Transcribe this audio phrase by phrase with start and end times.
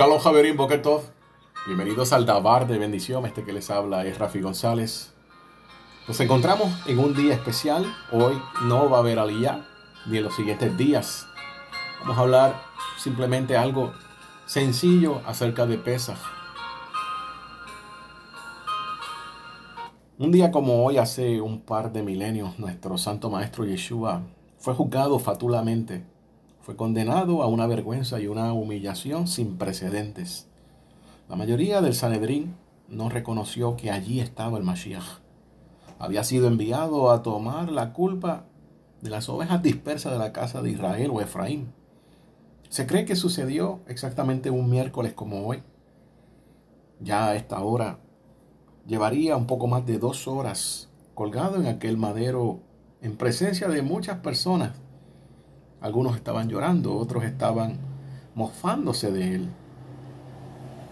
[0.00, 1.02] Shalom Javerín Bokertov.
[1.66, 3.26] Bienvenidos al Dabar de Bendición.
[3.26, 5.12] Este que les habla es Rafi González.
[6.08, 7.84] Nos encontramos en un día especial.
[8.10, 9.66] Hoy no va a haber aliyah
[10.06, 11.26] ni en los siguientes días.
[12.00, 12.62] Vamos a hablar
[12.96, 13.92] simplemente algo
[14.46, 16.16] sencillo acerca de Pesach.
[20.16, 24.22] Un día como hoy, hace un par de milenios, nuestro santo maestro Yeshua
[24.60, 26.06] fue juzgado fatulamente.
[26.62, 30.46] Fue condenado a una vergüenza y una humillación sin precedentes.
[31.28, 32.54] La mayoría del Sanedrín
[32.88, 35.20] no reconoció que allí estaba el Mashiach.
[35.98, 38.44] Había sido enviado a tomar la culpa
[39.00, 41.72] de las ovejas dispersas de la casa de Israel o Efraín.
[42.68, 45.62] Se cree que sucedió exactamente un miércoles como hoy.
[47.00, 47.98] Ya a esta hora
[48.86, 52.60] llevaría un poco más de dos horas colgado en aquel madero
[53.00, 54.72] en presencia de muchas personas.
[55.80, 57.78] Algunos estaban llorando, otros estaban
[58.34, 59.48] mofándose de él.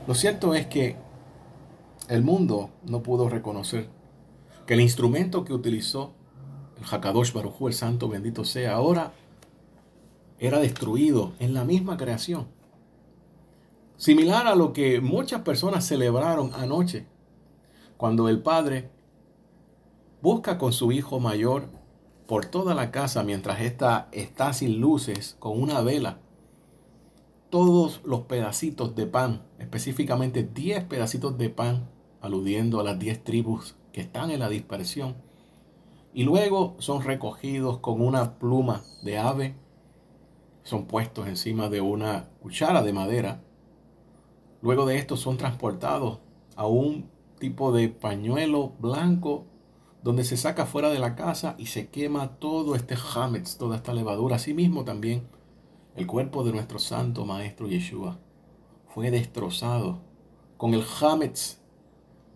[0.06, 0.96] Lo cierto es que
[2.08, 3.88] el mundo no pudo reconocer
[4.66, 6.12] que el instrumento que utilizó
[6.78, 9.12] el Hakadosh Baruj el santo bendito sea, ahora
[10.38, 12.46] era destruido en la misma creación.
[13.96, 17.06] Similar a lo que muchas personas celebraron anoche,
[17.96, 18.90] cuando el padre
[20.22, 21.68] busca con su hijo mayor
[22.28, 26.18] por toda la casa mientras ésta está sin luces con una vela.
[27.48, 31.88] Todos los pedacitos de pan, específicamente 10 pedacitos de pan,
[32.20, 35.16] aludiendo a las 10 tribus que están en la dispersión,
[36.12, 39.54] y luego son recogidos con una pluma de ave,
[40.64, 43.42] son puestos encima de una cuchara de madera,
[44.60, 46.18] luego de esto son transportados
[46.56, 49.46] a un tipo de pañuelo blanco
[50.02, 53.92] donde se saca fuera de la casa y se quema todo este hametz, toda esta
[53.92, 54.36] levadura.
[54.36, 55.26] Asimismo también
[55.96, 58.18] el cuerpo de nuestro santo maestro Yeshua
[58.86, 60.00] fue destrozado
[60.56, 61.58] con el hametz,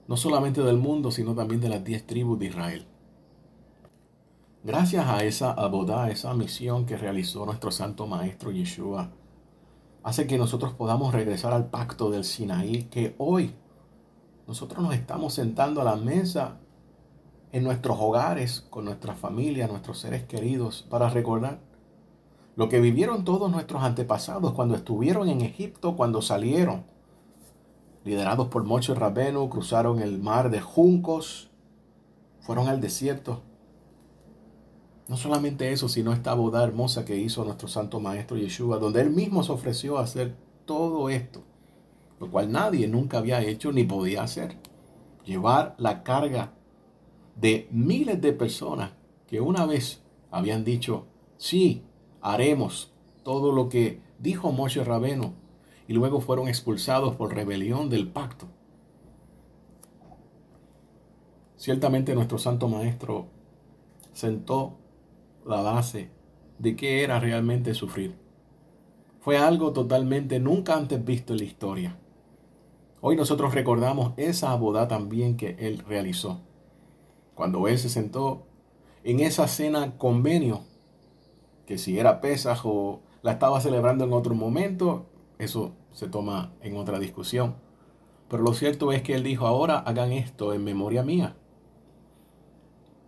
[0.09, 2.87] no solamente del mundo, sino también de las diez tribus de Israel.
[4.65, 9.11] Gracias a esa abodá, esa misión que realizó nuestro santo maestro Yeshua,
[10.05, 13.55] hace que nosotros podamos regresar al pacto del Sinaí, que hoy
[14.47, 16.61] nosotros nos estamos sentando a la mesa
[17.53, 21.61] en nuestros hogares, con nuestra familia, nuestros seres queridos, para recordar
[22.57, 26.85] lo que vivieron todos nuestros antepasados cuando estuvieron en Egipto, cuando salieron,
[28.05, 31.51] liderados por Mocho Rabenu, cruzaron el mar de juncos,
[32.41, 33.43] fueron al desierto.
[35.09, 39.11] No solamente eso, sino esta boda hermosa que hizo nuestro santo maestro Yeshua, donde él
[39.11, 40.35] mismo se ofreció a hacer
[40.65, 41.43] todo esto,
[42.19, 44.57] lo cual nadie nunca había hecho ni podía hacer.
[45.25, 46.53] Llevar la carga
[47.37, 48.93] de miles de personas
[49.27, 51.07] que una vez habían dicho,
[51.37, 51.83] sí,
[52.21, 55.35] haremos todo lo que dijo Moshe Rabeno
[55.89, 58.47] y luego fueron expulsados por rebelión del pacto.
[61.57, 63.27] Ciertamente nuestro Santo Maestro
[64.13, 64.79] sentó
[65.47, 66.11] la base
[66.59, 68.17] de qué era realmente sufrir.
[69.21, 71.97] Fue algo totalmente nunca antes visto en la historia.
[73.01, 76.41] Hoy nosotros recordamos esa boda también que él realizó
[77.35, 78.47] cuando él se sentó
[79.05, 80.63] en esa cena convenio,
[81.67, 85.07] que si era Pesaj o la estaba celebrando en otro momento,
[85.39, 87.57] eso se toma en otra discusión.
[88.29, 91.37] Pero lo cierto es que él dijo, ahora hagan esto en memoria mía.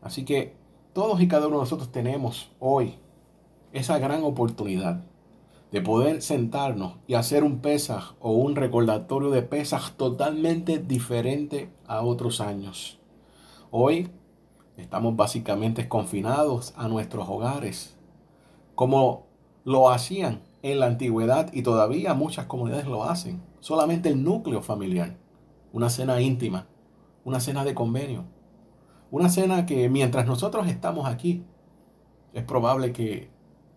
[0.03, 0.55] Así que
[0.93, 2.97] todos y cada uno de nosotros tenemos hoy
[3.73, 5.05] esa gran oportunidad
[5.73, 12.03] de poder sentarnos y hacer un Pesaj o un recordatorio de Pesaj totalmente diferente a
[12.03, 13.01] otros años.
[13.77, 14.09] Hoy
[14.77, 17.97] estamos básicamente confinados a nuestros hogares,
[18.77, 19.27] como
[19.65, 23.43] lo hacían en la antigüedad y todavía muchas comunidades lo hacen.
[23.59, 25.17] Solamente el núcleo familiar,
[25.73, 26.69] una cena íntima,
[27.25, 28.27] una cena de convenio,
[29.11, 31.45] una cena que mientras nosotros estamos aquí,
[32.33, 33.29] es probable que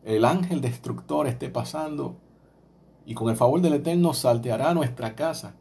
[0.04, 2.18] el ángel destructor esté pasando
[3.04, 5.56] y con el favor del Eterno salteará nuestra casa,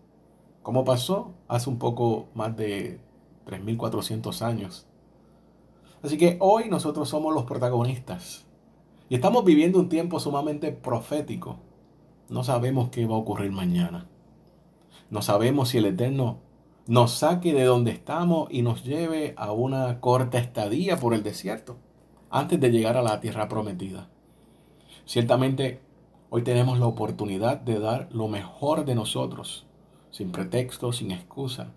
[0.62, 3.00] como pasó hace un poco más de
[3.46, 4.86] 3.400 años.
[6.02, 8.44] Así que hoy nosotros somos los protagonistas.
[9.08, 11.58] Y estamos viviendo un tiempo sumamente profético.
[12.28, 14.08] No sabemos qué va a ocurrir mañana.
[15.10, 16.38] No sabemos si el Eterno
[16.86, 21.76] nos saque de donde estamos y nos lleve a una corta estadía por el desierto
[22.30, 24.08] antes de llegar a la tierra prometida.
[25.04, 25.80] Ciertamente,
[26.30, 29.66] hoy tenemos la oportunidad de dar lo mejor de nosotros,
[30.10, 31.72] sin pretexto, sin excusa,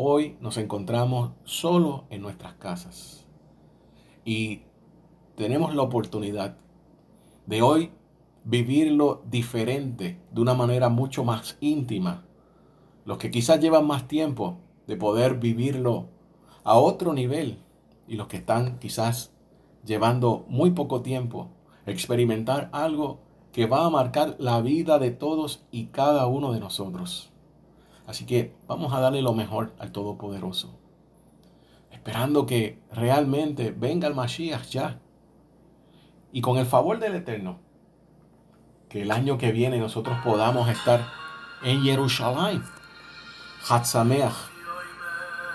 [0.00, 3.26] Hoy nos encontramos solo en nuestras casas
[4.24, 4.60] y
[5.34, 6.56] tenemos la oportunidad
[7.46, 7.90] de hoy
[8.44, 12.24] vivirlo diferente, de una manera mucho más íntima.
[13.06, 16.06] Los que quizás llevan más tiempo de poder vivirlo
[16.62, 17.58] a otro nivel
[18.06, 19.32] y los que están quizás
[19.84, 21.48] llevando muy poco tiempo,
[21.86, 23.18] experimentar algo
[23.50, 27.32] que va a marcar la vida de todos y cada uno de nosotros.
[28.08, 30.78] Así que vamos a darle lo mejor al Todopoderoso,
[31.90, 34.98] esperando que realmente venga el Mashiach ya.
[36.32, 37.58] Y con el favor del Eterno,
[38.88, 41.06] que el año que viene nosotros podamos estar
[41.62, 42.64] en Jerusalén.
[43.68, 44.47] Hatzameach